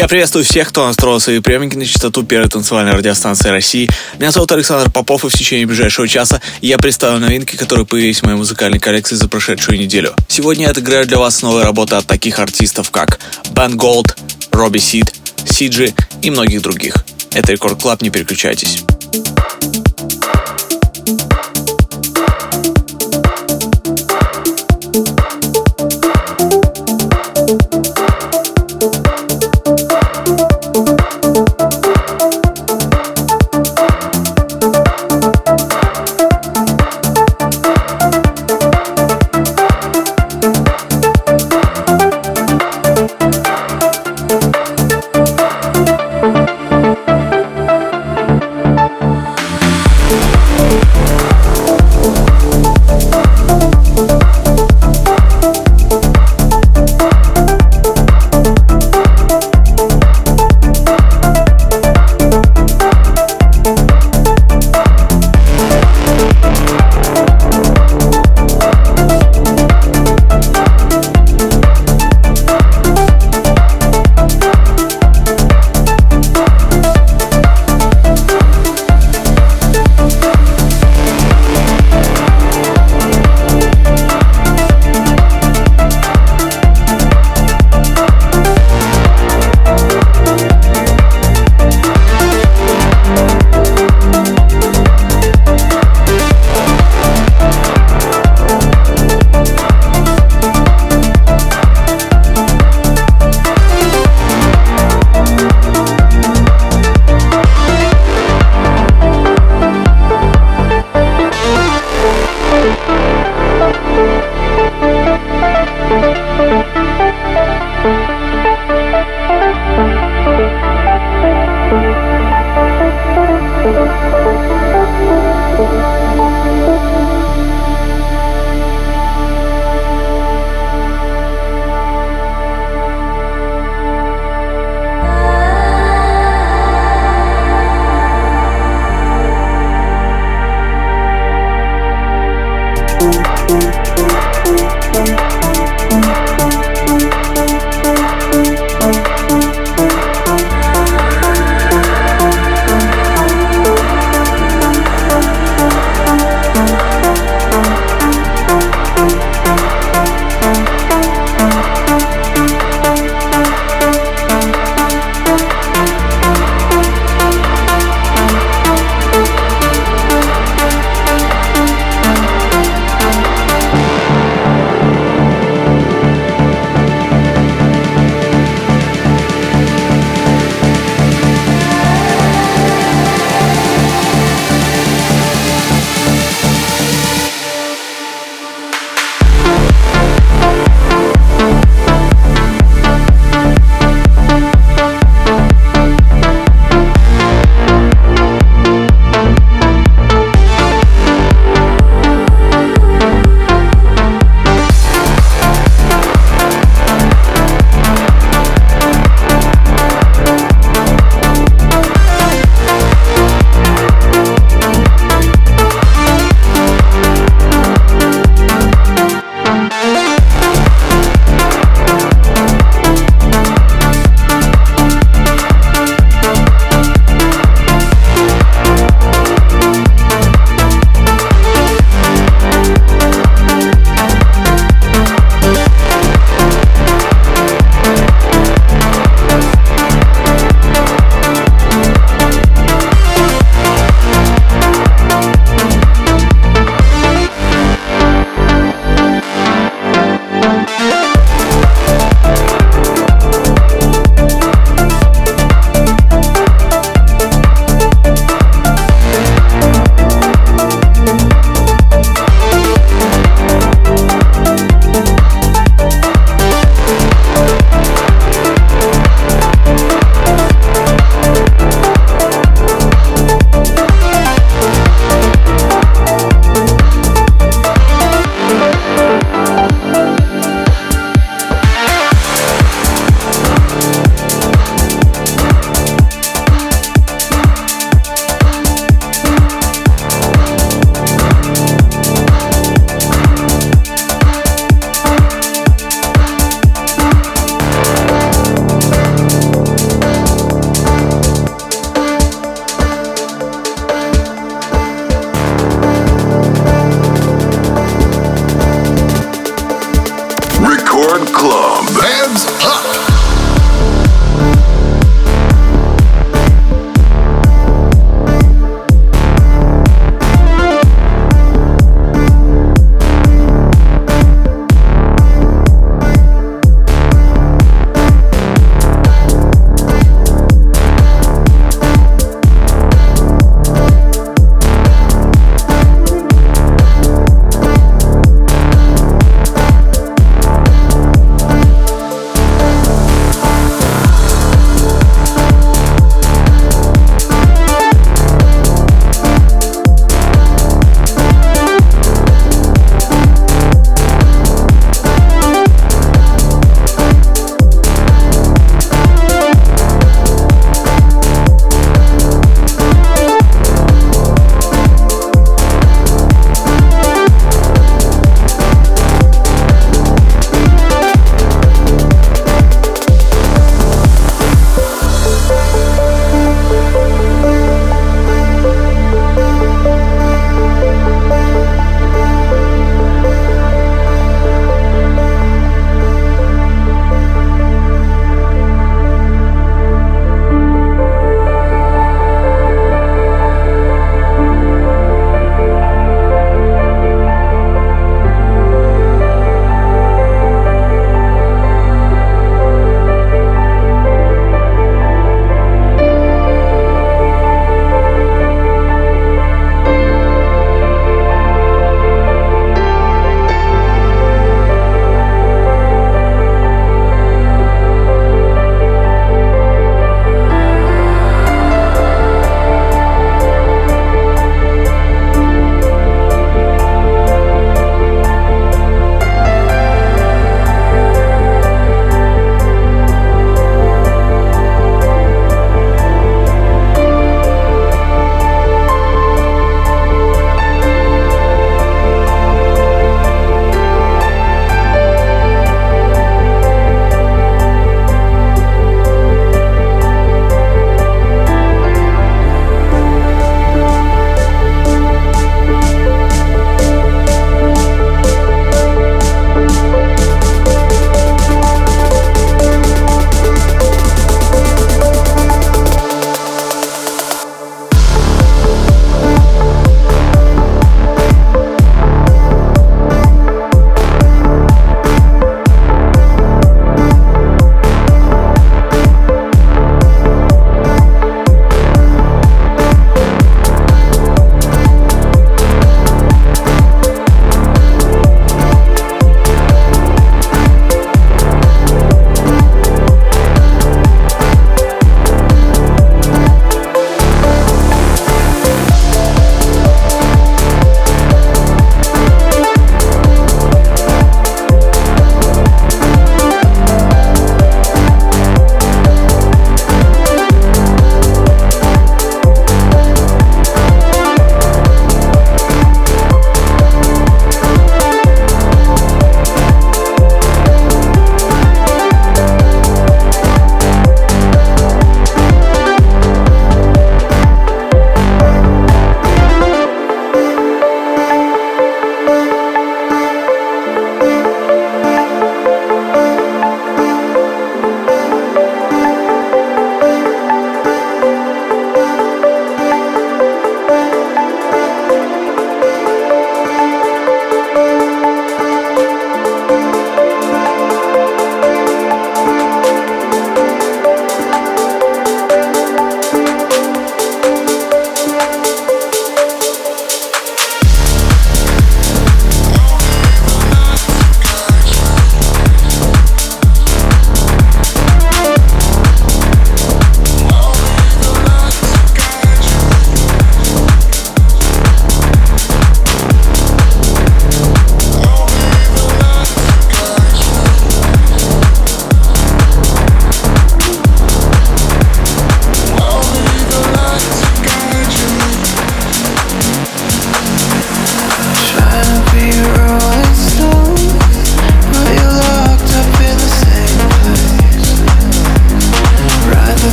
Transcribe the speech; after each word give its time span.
Я 0.00 0.08
приветствую 0.08 0.46
всех, 0.46 0.70
кто 0.70 0.86
настроил 0.86 1.20
свои 1.20 1.40
приемники 1.40 1.76
на 1.76 1.84
частоту 1.84 2.22
первой 2.22 2.48
танцевальной 2.48 2.92
радиостанции 2.92 3.50
России. 3.50 3.90
Меня 4.18 4.30
зовут 4.30 4.50
Александр 4.50 4.90
Попов, 4.90 5.26
и 5.26 5.28
в 5.28 5.32
течение 5.34 5.66
ближайшего 5.66 6.08
часа 6.08 6.40
я 6.62 6.78
представлю 6.78 7.18
новинки, 7.18 7.54
которые 7.54 7.84
появились 7.84 8.20
в 8.20 8.22
моей 8.22 8.38
музыкальной 8.38 8.78
коллекции 8.78 9.16
за 9.16 9.28
прошедшую 9.28 9.78
неделю. 9.78 10.14
Сегодня 10.26 10.64
я 10.64 10.70
отыграю 10.70 11.06
для 11.06 11.18
вас 11.18 11.42
новые 11.42 11.66
работы 11.66 11.96
от 11.96 12.06
таких 12.06 12.38
артистов, 12.38 12.90
как 12.90 13.20
Бен 13.50 13.76
Голд, 13.76 14.16
Робби 14.52 14.78
Сид, 14.78 15.12
Сиджи 15.44 15.92
и 16.22 16.30
многих 16.30 16.62
других. 16.62 16.94
Это 17.34 17.52
Record 17.52 17.82
Club, 17.82 18.00
не 18.00 18.08
переключайтесь. 18.08 18.84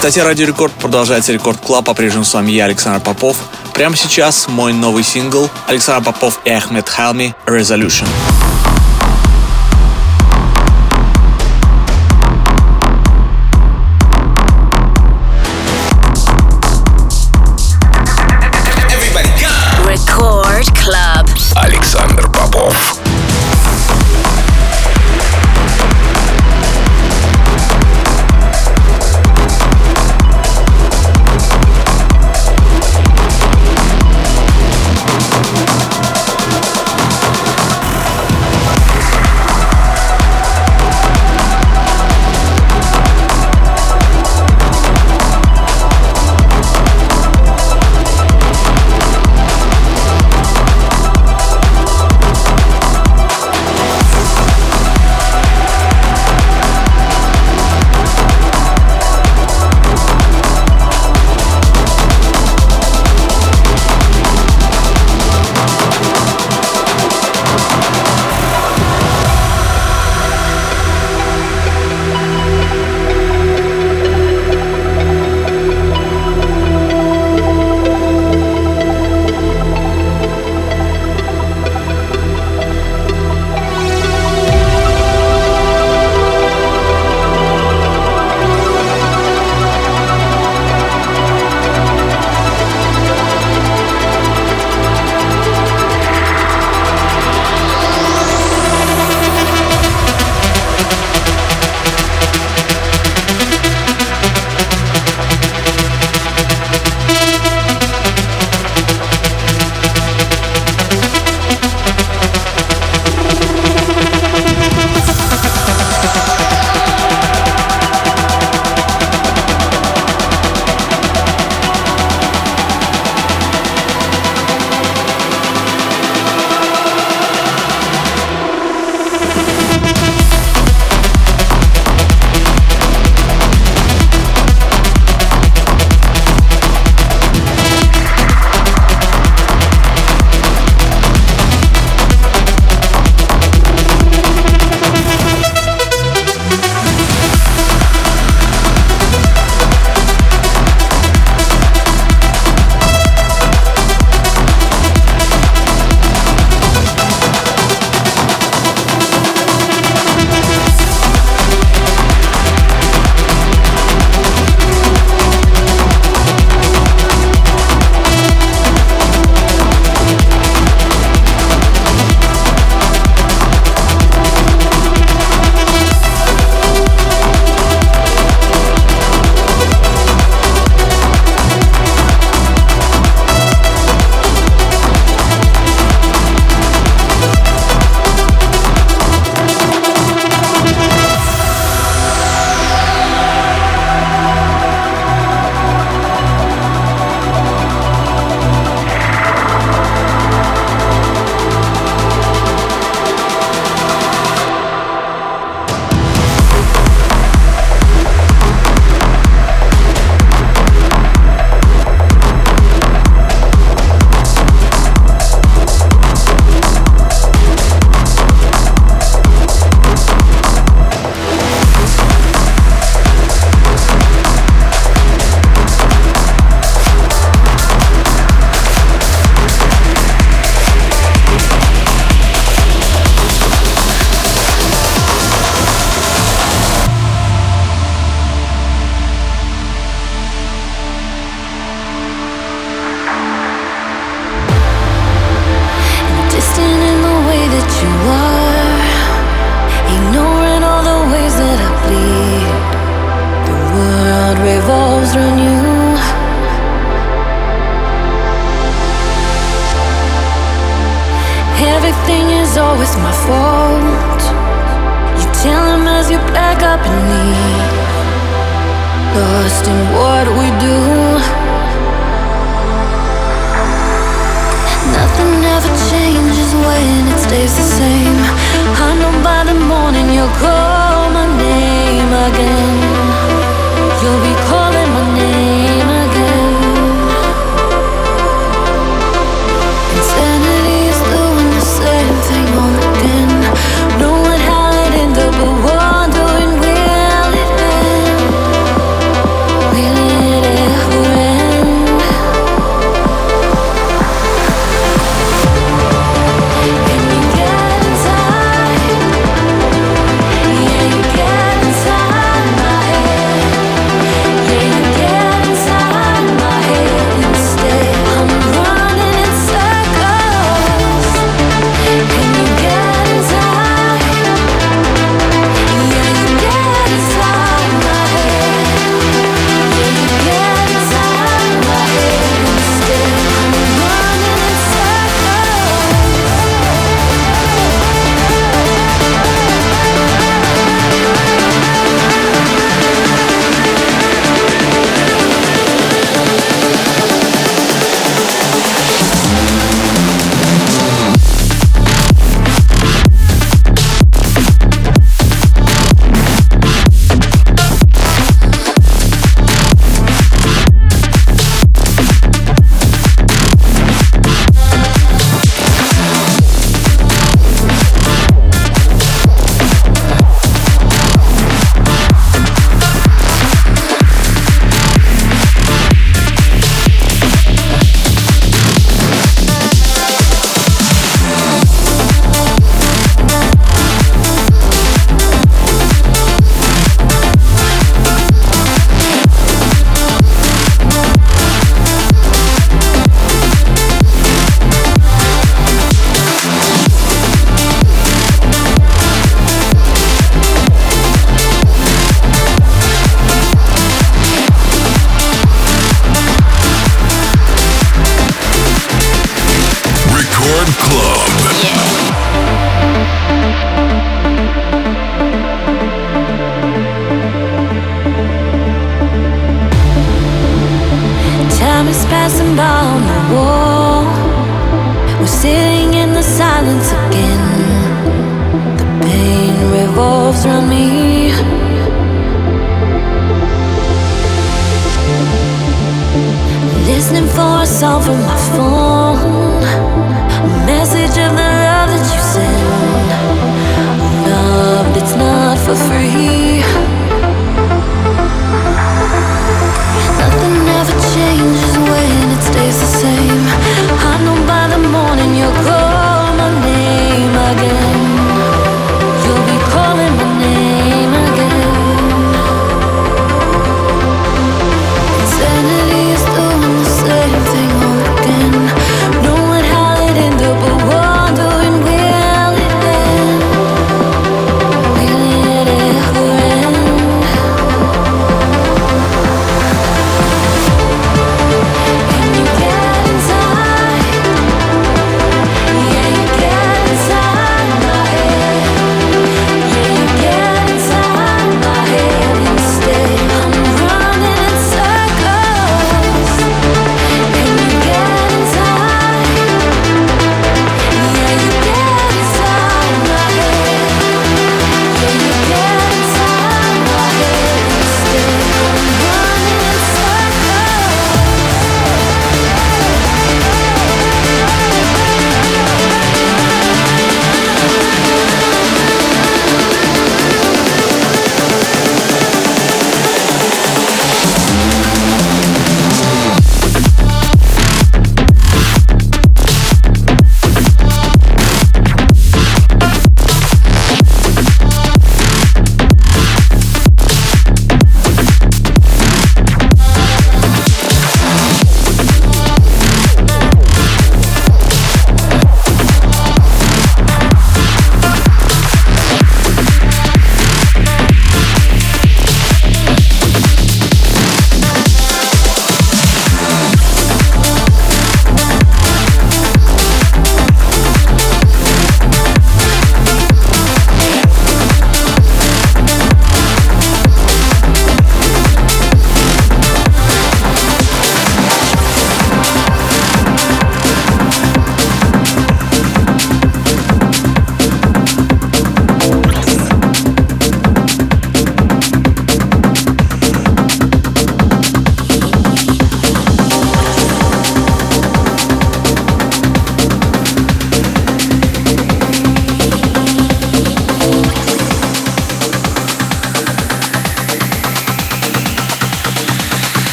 Кстати, 0.00 0.18
Радио 0.20 0.46
Рекорд 0.46 0.72
продолжается 0.72 1.30
Record 1.30 1.60
Club. 1.60 1.84
По-прежнему 1.84 2.24
с 2.24 2.32
вами 2.32 2.52
я, 2.52 2.64
Александр 2.64 3.04
Попов. 3.04 3.36
Прямо 3.74 3.96
сейчас 3.96 4.48
мой 4.48 4.72
новый 4.72 5.02
сингл 5.02 5.50
Александр 5.66 6.06
Попов 6.06 6.40
и 6.46 6.50
Ахмед 6.50 6.88
Хелми 6.88 7.34
«Resolution». 7.44 8.06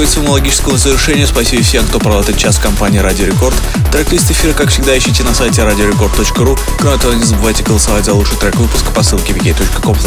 Подходит 0.00 0.10
к 0.10 0.14
своему 0.14 0.32
логическому 0.32 0.76
завершению. 0.78 1.26
Спасибо 1.26 1.62
всем, 1.62 1.84
кто 1.84 1.98
провел 1.98 2.20
этот 2.20 2.38
час 2.38 2.56
в 2.56 2.62
компании 2.62 2.98
Радио 3.00 3.26
Рекорд. 3.26 3.54
Трек-лист 3.92 4.30
эфира, 4.30 4.54
как 4.54 4.70
всегда, 4.70 4.96
ищите 4.96 5.22
на 5.24 5.34
сайте 5.34 5.60
radiorecord.ru. 5.60 6.58
Кроме 6.78 6.96
того, 6.98 7.12
не 7.12 7.24
забывайте 7.24 7.62
голосовать 7.62 8.06
за 8.06 8.14
лучший 8.14 8.38
трек 8.38 8.56
выпуска 8.56 8.90
по 8.92 9.02
ссылке 9.02 9.34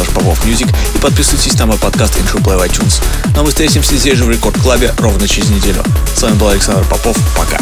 popofmusic 0.08 0.74
и 0.96 0.98
подписывайтесь 0.98 1.54
на 1.60 1.68
мой 1.68 1.78
подкаст 1.78 2.16
Intro 2.16 2.42
Play 2.42 2.58
в 2.58 2.62
iTunes. 2.64 3.04
Ну 3.36 3.42
а 3.42 3.44
мы 3.44 3.50
встретимся 3.50 3.96
здесь 3.96 4.18
же 4.18 4.24
в 4.24 4.32
Рекорд 4.32 4.60
Клабе 4.60 4.94
ровно 4.98 5.28
через 5.28 5.50
неделю. 5.50 5.84
С 6.16 6.22
вами 6.24 6.34
был 6.36 6.48
Александр 6.48 6.84
Попов. 6.86 7.16
Пока. 7.38 7.60